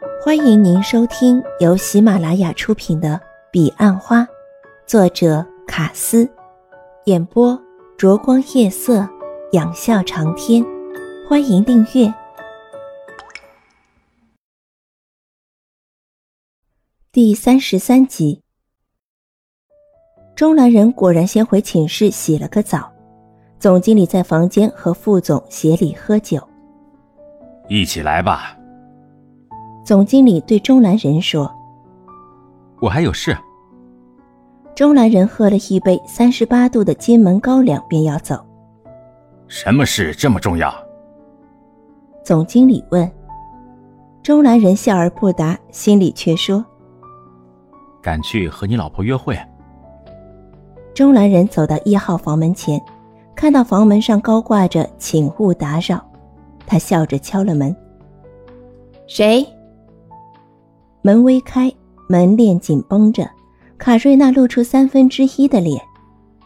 [0.00, 3.14] 欢迎您收听由喜马拉雅出品的
[3.50, 4.20] 《彼岸花》，
[4.86, 6.28] 作者卡斯，
[7.06, 7.60] 演播
[7.96, 9.08] 灼光夜色，
[9.52, 10.64] 仰笑长天。
[11.28, 12.12] 欢迎订阅。
[17.10, 18.42] 第三十三集，
[20.36, 22.92] 钟兰人果然先回寝室洗了个澡。
[23.58, 26.46] 总经理在房间和副总协理喝酒。
[27.68, 28.57] 一起来吧。
[29.88, 31.50] 总经理对钟兰仁说
[32.78, 33.34] ：“我还有事。”
[34.76, 38.38] 钟兰仁喝了一杯三十八度的金门高粱，便要走。
[39.46, 40.70] 什么事这么重要？
[42.22, 43.10] 总经理问。
[44.22, 46.62] 钟兰仁笑而不答，心里却说
[48.02, 49.34] ：“赶去和你老婆约会。”
[50.94, 52.78] 钟兰仁走到一号房门前，
[53.34, 56.06] 看到房门上高挂着“请勿打扰”，
[56.68, 57.74] 他笑着敲了门。
[59.06, 59.42] 谁？
[61.08, 61.72] 门微开，
[62.06, 63.26] 门链紧绷着，
[63.78, 65.82] 卡瑞娜露出三分之一的脸，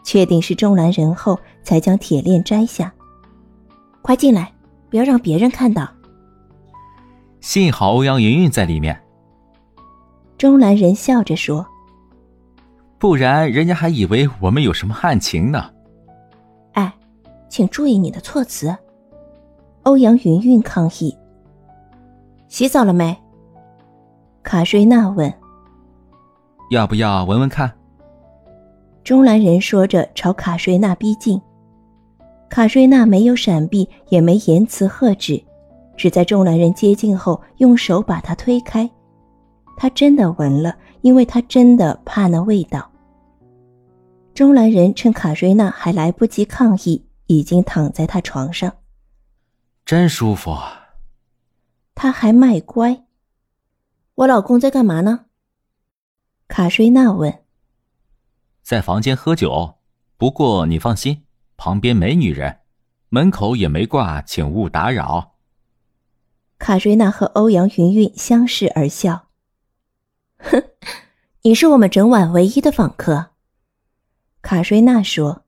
[0.05, 2.93] 确定是中兰人后，才将铁链摘下。
[4.01, 4.49] 快进来，
[4.89, 5.85] 不要让别人看到。
[7.41, 8.97] 幸好欧阳云云在里面。
[10.37, 11.67] 中兰人笑着说
[12.97, 15.69] ：“不然人家还以为我们有什么案情呢。”
[16.71, 16.93] 哎，
[17.49, 18.73] 请注意你的措辞。
[19.81, 21.13] 欧阳云云抗议
[22.47, 23.13] ：“洗澡了没？”
[24.43, 25.33] 卡瑞娜问
[26.69, 27.71] ：“要不要闻闻看？”
[29.01, 31.41] 中兰人说着，朝卡瑞娜逼近。
[32.49, 35.41] 卡瑞娜没有闪避，也没言辞喝止，
[35.95, 38.87] 只在中兰人接近后，用手把他推开。
[39.77, 42.91] 他真的闻了，因为他真的怕那味道。
[44.33, 48.71] 中兰人趁卡瑞娜还来不及抗议，已经躺在他床上。
[49.85, 50.53] 真舒服。
[51.95, 53.05] 他还卖乖。
[54.15, 55.25] 我老公在干嘛呢？
[56.47, 57.43] 卡瑞娜问。
[58.61, 59.79] 在房间喝酒，
[60.17, 61.25] 不过你放心，
[61.57, 62.59] 旁边没女人，
[63.09, 65.35] 门口也没挂，请勿打扰。
[66.59, 69.29] 卡瑞娜和欧阳云云相视而笑。
[70.37, 70.63] 哼，
[71.41, 73.31] 你是我们整晚唯一的访客。
[74.43, 75.43] 卡瑞娜说。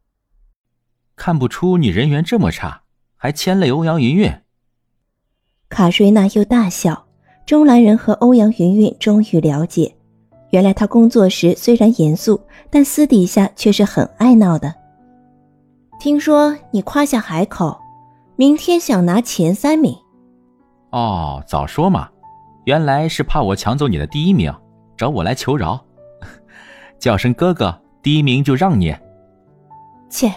[1.15, 2.81] 看不出你人缘这么差，
[3.15, 4.41] 还牵累欧阳云云。
[5.69, 7.04] 卡瑞娜又大笑。
[7.45, 9.93] 钟兰人和欧阳云云终于了解，
[10.49, 12.41] 原来他工作时虽然严肃，
[12.71, 14.73] 但私底下却是很爱闹的。
[15.99, 17.77] 听说你夸下海口，
[18.35, 19.95] 明天想拿前三名。
[20.89, 22.09] 哦，早说嘛！
[22.63, 24.51] 原来是怕我抢走你的第一名，
[24.97, 25.79] 找我来求饶，
[26.97, 28.95] 叫声哥哥，第一名就让你。
[30.09, 30.33] 切，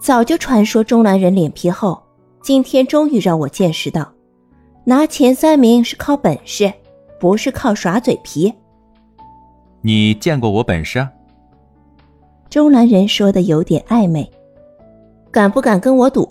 [0.00, 2.02] 早就传说钟兰人脸皮厚，
[2.42, 4.12] 今天终于让我见识到。
[4.84, 6.72] 拿前三名是靠本事，
[7.20, 8.52] 不是靠耍嘴皮。
[9.80, 11.06] 你见过我本事？
[12.50, 14.28] 钟兰人说的有点暧昧。
[15.30, 16.28] 敢不敢跟我赌？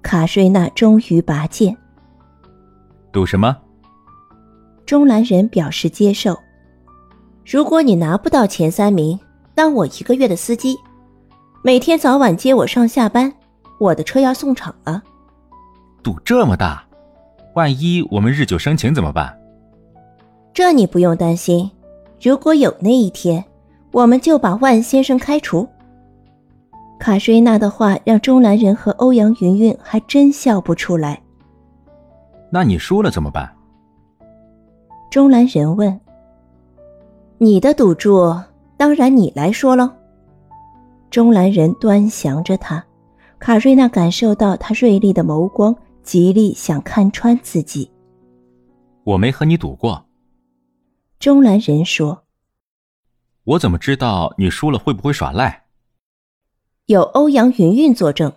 [0.00, 1.76] 卡瑞娜终于拔剑。
[3.10, 3.56] 赌什么？
[4.86, 6.38] 钟兰人表示接受。
[7.44, 9.18] 如果你拿不到前三名，
[9.56, 10.78] 当我一个月的司机，
[11.62, 13.32] 每天早晚接我上下班，
[13.80, 15.02] 我的车要送厂了。
[16.06, 16.84] 赌这么大，
[17.54, 19.36] 万一我们日久生情怎么办？
[20.54, 21.68] 这你不用担心。
[22.22, 23.44] 如果有那一天，
[23.90, 25.68] 我们就把万先生开除。
[27.00, 31.20] 卡瑞娜的话让钟兰人和欧阳云云还真笑不出来。
[32.50, 33.52] 那你输了怎么办？
[35.10, 36.00] 钟兰人问。
[37.38, 38.32] 你的赌注
[38.76, 39.90] 当然你来说喽。
[41.10, 42.84] 钟兰人端详着他，
[43.40, 45.76] 卡瑞娜感受到他锐利的眸光。
[46.06, 47.90] 极力想看穿自己。
[49.02, 50.06] 我没和你赌过。
[51.18, 52.24] 钟兰人说
[53.42, 55.66] ：“我怎么知道你输了会不会耍赖？”
[56.86, 58.32] 有欧阳云云作证。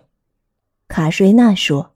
[0.88, 1.94] 卡瑞娜说。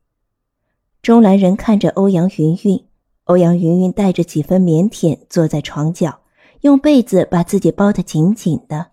[1.02, 2.86] 钟兰人看着欧阳云云，
[3.24, 6.22] 欧阳云云带着几分腼腆坐在床角，
[6.60, 8.92] 用被子把自己包得紧紧的。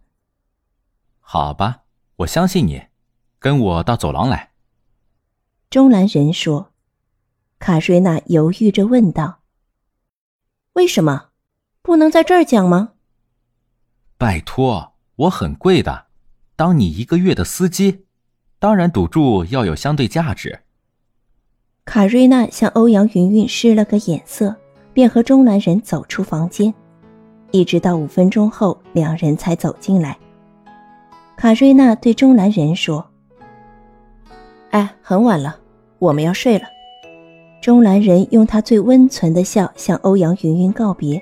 [1.20, 1.84] 好吧，
[2.18, 2.82] 我相信你，
[3.40, 4.52] 跟我到走廊来。
[5.70, 6.71] 钟兰人说。
[7.62, 9.42] 卡瑞娜犹豫着问道
[10.74, 11.30] ：“为什么
[11.84, 12.94] 不能在这儿讲吗？”
[14.18, 16.08] 拜托，我很贵的，
[16.56, 18.06] 当你一个月的司机，
[18.58, 20.62] 当然赌注要有相对价值。
[21.86, 24.56] 卡瑞娜向欧阳云云施了个眼色，
[24.92, 26.74] 便和钟兰人走出房间，
[27.52, 30.18] 一直到五分钟后，两人才走进来。
[31.38, 33.08] 卡瑞娜对钟兰人说
[34.72, 35.60] ：“哎，很晚了，
[36.00, 36.66] 我们要睡了。”
[37.62, 41.22] 钟兰人用他最温存的笑向欧阳云云告别。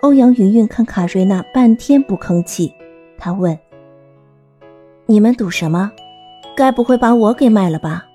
[0.00, 2.72] 欧阳云云看卡瑞娜半天不吭气，
[3.18, 3.56] 他问
[5.04, 5.92] ：“你们赌什么？
[6.56, 8.06] 该不会把我给卖了吧？”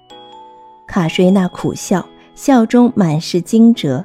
[0.90, 2.04] 卡瑞娜苦笑，
[2.34, 4.04] 笑中满是惊蛰。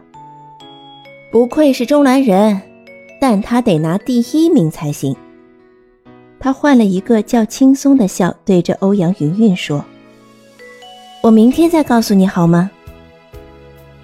[1.33, 2.61] 不愧是钟兰人，
[3.19, 5.17] 但他得拿第一名才行。
[6.39, 9.83] 他换了一个较轻松的笑，对着欧阳云云说
[11.25, 12.71] ：“我明天再告诉你好吗？”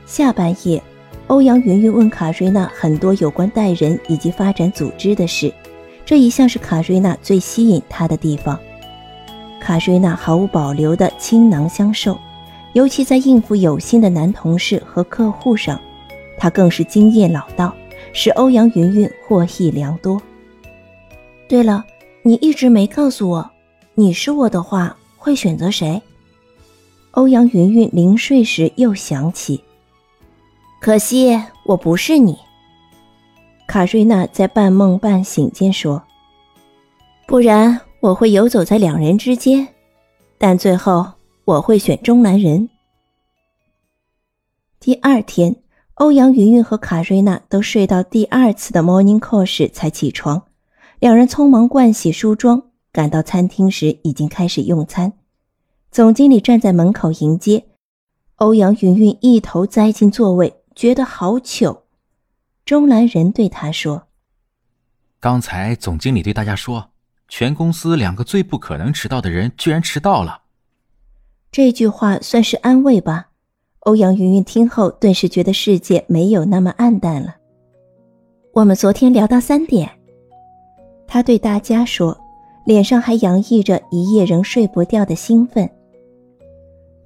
[0.07, 0.83] 下半夜。
[1.27, 5.53] 欧阳云云问卡瑞娜很多有关待人以及发展组织的事，
[6.05, 8.57] 这一向是卡瑞娜最吸引他的地方。
[9.61, 12.17] 卡瑞娜毫无保留地倾囊相授，
[12.75, 15.81] 尤其在应付有心的男同事和客户上，
[16.39, 17.75] 她更是经验老道，
[18.13, 20.23] 使欧阳云云获益良多。
[21.49, 21.85] 对了，
[22.23, 23.51] 你一直没告诉我，
[23.97, 26.01] 你是我的话会选择谁？
[27.11, 29.61] 欧阳云云临睡时又想起。
[30.87, 32.39] 可惜我不是你。
[33.67, 36.01] 卡瑞娜在半梦半醒间说
[37.27, 39.67] ：“不然我会游走在两人之间，
[40.39, 41.05] 但最后
[41.45, 42.71] 我会选中南人。”
[44.79, 45.57] 第二天，
[45.95, 50.45] 欧阳云云和卡瑞娜都睡到第二次的 morning call 时才起床，
[51.01, 52.63] 两人匆忙盥洗梳妆，
[52.93, 55.15] 赶到餐厅时已经开始用餐。
[55.91, 57.65] 总经理站在门口迎接，
[58.37, 60.56] 欧阳云云一头栽进座位。
[60.77, 61.85] 觉得好糗，
[62.67, 64.09] 钟兰仁对他说
[65.19, 66.91] ：“刚才总经理对大家说，
[67.29, 70.43] 全公司两个最不可能迟到的人居然迟到了。”
[71.51, 73.29] 这句话算是安慰吧。
[73.81, 77.35] 欧阳云云听后，顿时觉得世界没有那么暗淡了。
[78.53, 79.91] 我们昨天聊到三点，
[81.09, 82.19] 他对大家说，
[82.67, 85.71] 脸上还洋溢着一夜仍睡不掉的兴奋。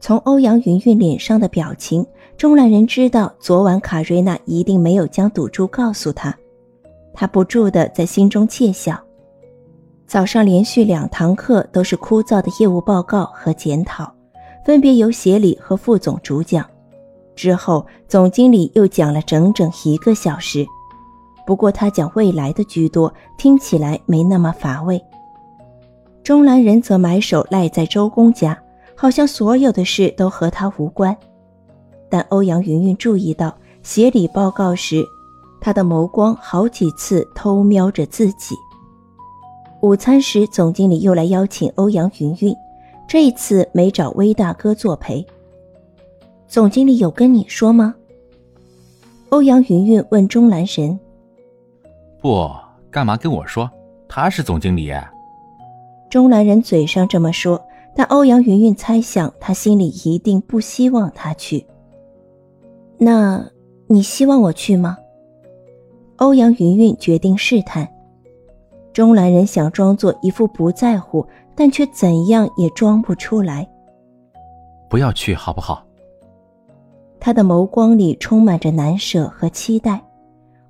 [0.00, 2.05] 从欧阳云云脸上的表情。
[2.37, 6.35] 钟兰人知道，昨晚卡瑞娜一定没有将赌注告诉他，
[7.12, 8.99] 他不住的在心中窃笑。
[10.06, 14.11] 早上连续两堂课都是枯燥的业务报告和检讨，
[14.64, 16.64] 分别由协理和副总主讲。
[17.37, 20.67] 之后，总经理又讲了整整一个小时，
[21.47, 25.00] 不过他讲未来的居多，听起来没那么乏味。
[26.25, 28.58] 钟兰人则埋首赖在周公家，
[29.00, 31.17] 好像所有的事都和他无关。
[32.11, 35.02] 但欧阳云云注意到协理报告时，
[35.58, 38.55] 他的眸光好几次偷瞄着自己。
[39.81, 42.55] 午餐时，总经理又来邀请欧阳云云，
[43.08, 45.26] 这一次没找威大哥作陪。
[46.47, 47.94] 总经理有跟你说吗？
[49.31, 51.00] 欧阳云云问钟兰神。
[52.20, 52.50] 不，
[52.91, 53.70] 干嘛跟我说？
[54.06, 54.93] 他是总经理。
[56.11, 57.58] 钟兰人嘴上这么说，
[57.94, 61.66] 但欧阳云云猜想他心里一定不希望他去。
[62.98, 63.44] 那
[63.87, 64.96] 你希望我去吗？
[66.16, 67.88] 欧阳云云决定试探。
[68.92, 73.69] 钟兰人想装作一副不在乎，但却怎样也装不出来。
[74.88, 75.87] 不要去好不好？
[77.19, 80.02] 他的眸光里充满着难舍和期待。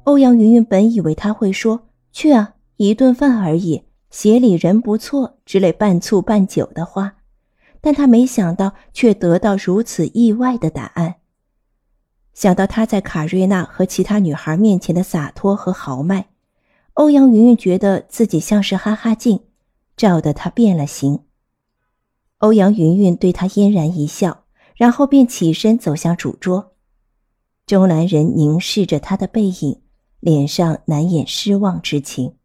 [0.04, 1.80] 欧阳云云本以为他会说
[2.12, 7.16] “去啊，一顿饭而已，协理人不错”之类半醋半酒的话，
[7.80, 11.16] 但他没想到却得到如此意外的答案。
[12.34, 16.28] 想到他在卡瑞娜和其他女孩面前的洒脱和豪迈，
[16.94, 19.40] 欧阳云云觉得自己像是哈哈镜，
[19.96, 21.24] 照得他变了形。
[22.38, 26.72] 欧阳云云对他嫣然一笑，然后便起身走向主桌。
[27.66, 29.82] 钟兰人凝视着他的背影，
[30.20, 32.36] 脸上难掩失望之情。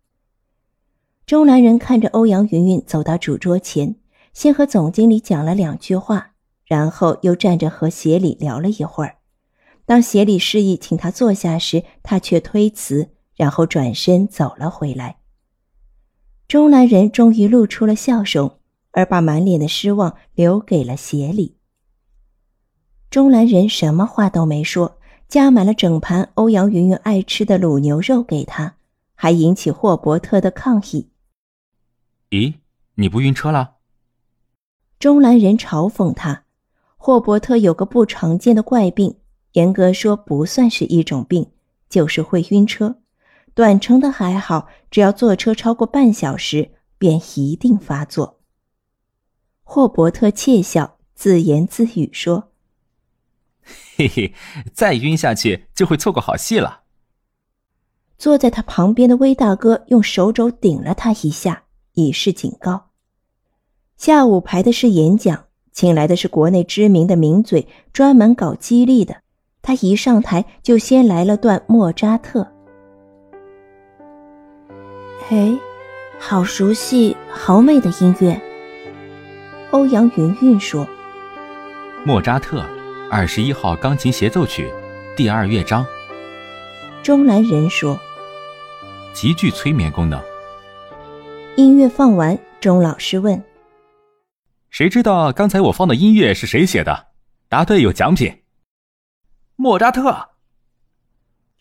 [1.25, 3.96] 钟兰人看着欧阳云云走到主桌前，
[4.32, 6.34] 先和总经理讲了两句话，
[6.65, 9.15] 然后又站着和协理聊了一会儿。
[9.88, 15.17] 当协理示意请他坐下时，他却推辞，然后转身走了回来。
[16.48, 18.60] 钟兰人终于露出了笑容，
[18.91, 21.58] 而把满脸的失望留给了协理。
[23.10, 28.75] 钟兰人什么话都没说，夹满了整盘欧阳云云爱吃的卤牛肉给他，
[29.15, 31.10] 还引起霍伯特的抗议。
[32.29, 32.55] 咦，
[32.96, 33.75] 你不晕车了？
[35.00, 36.44] 中兰人嘲讽他。
[36.98, 39.20] 霍伯特有个不常见的怪病。
[39.53, 41.51] 严格说不算是一种病，
[41.88, 43.00] 就是会晕车。
[43.53, 48.41] 短程的还好，只要坐车超过半小时，便一定发作。
[49.63, 52.51] 霍伯特窃笑，自言自语说
[53.96, 54.34] ：“嘿嘿，
[54.74, 56.82] 再晕下去就会错过好戏了。”
[58.20, 61.63] 坐在他旁边的威大哥用手肘顶了他一下，
[61.96, 62.90] 以示警告。
[63.98, 69.18] 下午排的是演讲，请来的是国内知名的名嘴，专门搞激励的。
[69.62, 72.48] 他一上台就先来了段莫扎特。
[75.30, 75.58] 哎，
[76.20, 78.40] 好熟悉，好美的音乐。
[79.72, 80.88] 欧阳云云说
[82.06, 82.64] ：“莫扎特
[83.10, 84.72] 二十一号钢琴协奏曲，
[85.18, 85.84] 第二乐章。”
[87.02, 88.00] 钟兰人说
[89.14, 90.22] ：“极具催眠功能。”
[91.57, 93.41] 音乐放完，钟老师问
[94.69, 97.07] ：“谁知道刚才我放的音乐是谁写的？
[97.47, 98.43] 答对有奖品。”
[99.55, 100.31] 莫扎特。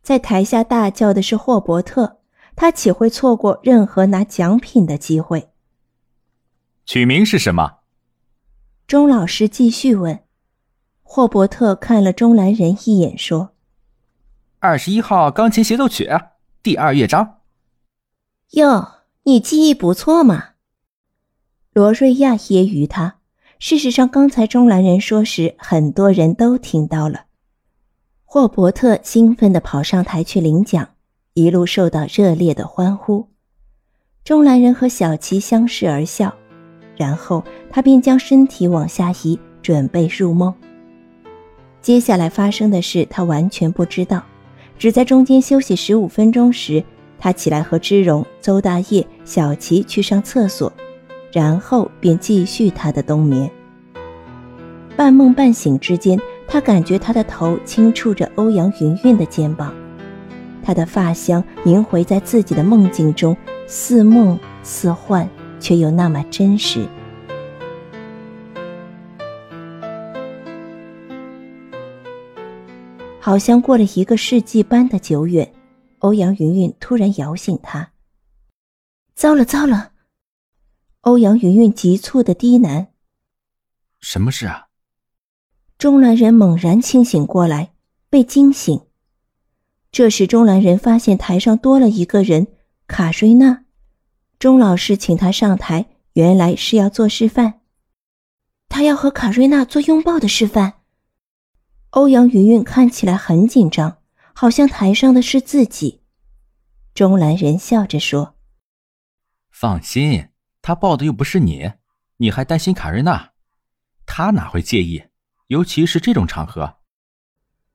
[0.02, 2.20] 在台下大叫的是霍伯特。
[2.56, 5.50] 他岂会错过任何拿奖品的机会？
[6.86, 7.78] 取名是什么？
[8.86, 10.24] 钟老师继续问。
[11.02, 13.54] 霍伯特看了钟兰人一眼，说
[14.58, 16.08] ：“二十一号钢琴协奏曲，
[16.62, 17.40] 第二乐章。”
[18.54, 18.93] 哟，
[19.26, 20.50] 你记忆不错嘛。
[21.73, 23.16] 罗瑞亚揶揄他。
[23.59, 27.25] 事实上，刚才中兰人说时，很多人都听到了。
[28.25, 30.90] 霍伯特兴奋地跑上台去领奖。
[31.33, 33.26] 一路受到热烈的欢呼，
[34.23, 36.33] 中兰人和小琪相视而笑，
[36.97, 40.54] 然后他便将身体往下移，准备入梦。
[41.81, 44.23] 接下来发生的事，他完全不知道，
[44.78, 46.85] 只在中间休息十五分钟时，
[47.25, 50.71] 他起来和芝荣、邹大业、小琪去上厕所，
[51.33, 53.50] 然后便继续他的冬眠。
[54.95, 59.73] 半梦半醒之间，他感觉他的头轻触着欧阳云云的肩膀。
[60.62, 63.35] 他的发香萦回在自己的梦境中，
[63.66, 65.26] 似梦似幻，
[65.59, 66.87] 却又那么真实。
[73.19, 75.50] 好像过了一个世纪般的久远，
[76.04, 77.92] 欧阳云云突然摇醒他。
[79.14, 79.92] 糟了糟了！
[81.00, 82.88] 欧阳云云急促的低喃
[84.00, 84.68] ：“什么事啊？”
[85.78, 87.73] 钟兰人猛然清醒过来，
[88.11, 88.87] 被惊醒。
[89.90, 92.49] 这时，钟兰人发现台上多了一个人，
[92.87, 93.64] 卡瑞娜。
[94.38, 97.61] 钟老师请他上台，原来是要做示范。
[98.68, 100.75] 他要和卡瑞娜做拥抱的示范。
[101.90, 103.96] 欧阳云云看起来很紧张，
[104.35, 106.03] 好像台上的是自己。
[106.93, 108.35] 钟兰人笑着说
[109.50, 110.29] ：“放心，
[110.61, 111.73] 他抱的又不是你，
[112.19, 113.31] 你还担心卡瑞娜？
[114.05, 115.05] 他哪会介意？
[115.47, 116.76] 尤其是这种场合。”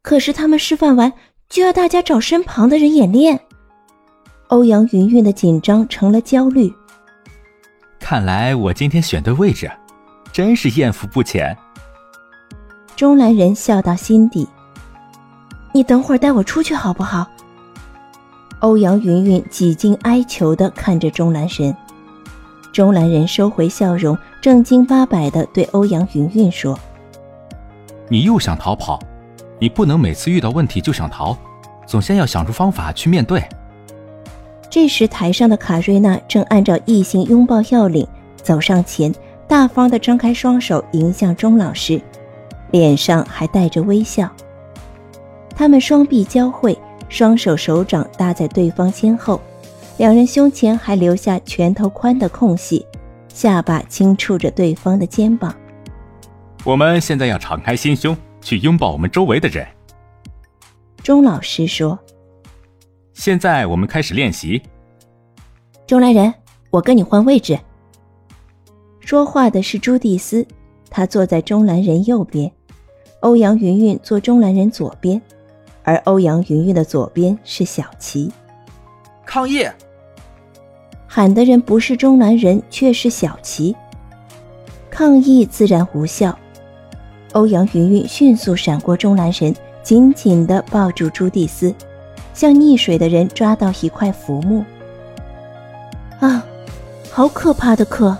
[0.04, 1.12] 可是他们示范完。
[1.50, 3.40] 就要大家找身旁的人演练。
[4.50, 6.72] 欧阳云云的紧张成了焦虑。
[8.00, 9.68] 看来我今天选对位置，
[10.32, 11.58] 真是艳福不浅。
[12.96, 14.48] 钟兰人笑到心底。
[15.72, 17.28] 你等会儿带我出去好不好？
[18.60, 21.76] 欧阳云云几近哀求的看着钟兰人。
[22.74, 26.78] 钟兰人收回笑容，正经八百的对欧阳云云说
[28.10, 29.00] ：“你又想逃跑？”
[29.62, 31.36] 你不能每次遇到问题就想逃，
[31.86, 33.44] 总先要想出方法去面对。
[34.70, 38.08] 这时，台上的卡瑞娜正按照异性拥抱要领
[38.42, 39.14] 走上前，
[39.48, 42.02] 大方地张开双手迎向钟老师，
[42.72, 44.30] 脸上还带着微笑。
[45.60, 49.42] 他们双臂交汇，双手手掌搭在对方肩后，
[49.98, 52.86] 两人胸前还留下拳头宽的空隙，
[53.28, 55.54] 下巴轻触着对方的肩膀。
[56.64, 58.16] 我们现在要敞开心胸。
[58.42, 59.68] 去拥抱我们周围的人。
[61.04, 62.00] 钟老师说
[63.14, 64.62] ：“现在我们开始练习。”
[65.86, 66.34] 钟来人，
[66.70, 67.60] 我跟你换位置。
[69.02, 70.48] 说话的是朱蒂斯，
[70.90, 72.50] 他坐在钟兰人右边，
[73.20, 75.22] 欧阳云云坐钟兰人左边，
[75.90, 78.32] 而欧阳云云的左边是小琪。
[79.26, 79.68] 抗议！
[81.08, 83.76] 喊的人不是中南人，却是小琪。
[84.92, 86.38] 抗议自然无效。
[87.32, 91.74] 欧阳云云迅速闪过中南人，紧紧地抱住朱蒂斯，
[92.36, 94.64] 像溺水的人抓到一块浮木。
[96.20, 96.46] 啊，
[97.10, 98.16] 好可怕的课！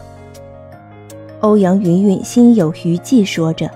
[1.42, 3.70] 欧阳云云心有余悸说着，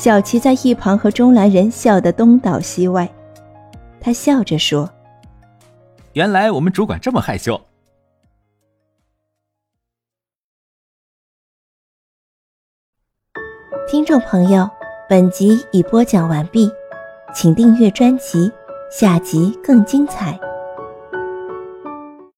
[0.00, 3.06] 小琪在一旁和钟兰人笑得东倒西歪。
[4.00, 4.88] 他笑着说
[6.16, 7.60] ：“原来我们主管这么害羞。”
[13.86, 14.66] 听众朋友，
[15.06, 16.72] 本集已播讲完毕，
[17.34, 18.50] 请订阅专辑，
[18.90, 20.40] 下集更精彩。